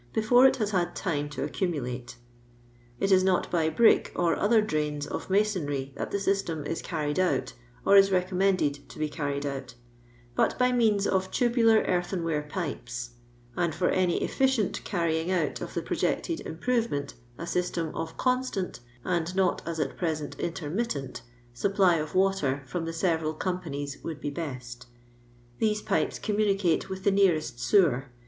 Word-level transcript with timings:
before 0.13 0.47
it 0.47 0.55
has 0.55 0.71
bad 0.71 0.95
time 0.95 1.29
to 1.29 1.43
un 1.43 1.49
mulate. 1.49 2.15
It 2.99 3.11
is 3.11 3.23
not 3.23 3.51
by 3.51 3.69
brick 3.69 4.11
or 4.15 4.35
other 4.35 4.59
draini 4.59 5.05
of 5.05 5.29
masonry 5.29 5.93
that 5.95 6.09
the 6.09 6.19
system 6.19 6.65
ia 6.67 6.77
carried 6.77 7.19
out 7.19 7.53
or 7.85 7.95
is 7.95 8.11
n> 8.11 8.23
commended 8.23 8.89
to 8.89 8.97
be 8.97 9.07
carried 9.07 9.43
out^ 9.43 9.75
but 10.33 10.57
by 10.57 10.71
meant 10.71 11.05
of 11.05 11.29
tubular 11.29 11.83
earthenware 11.83 12.41
pipes; 12.41 13.11
and 13.55 13.73
ibr 13.73 13.93
any 13.95 14.19
effideut 14.21 14.83
carrying 14.83 15.29
out 15.29 15.61
of 15.61 15.75
the 15.75 15.83
projected 15.83 16.39
improvement 16.47 17.13
a 17.37 17.45
system 17.45 17.93
of 17.93 18.17
constant, 18.17 18.79
and 19.05 19.35
not 19.35 19.61
as 19.67 19.79
at 19.79 19.97
present 19.97 20.35
inttr^ 20.39 20.73
mtUent, 20.73 21.21
supply 21.53 21.97
of 21.97 22.15
water 22.15 22.63
from 22.65 22.85
the 22.85 22.91
several 22.93 23.35
eam 23.35 23.61
pauies 23.63 24.03
would 24.03 24.19
be 24.19 24.31
best. 24.31 24.87
These 25.59 25.83
pipes 25.83 26.17
communioOe 26.17 26.89
with 26.89 27.03
the 27.03 27.11
nearest 27.11 27.59
sewer. 27.59 28.07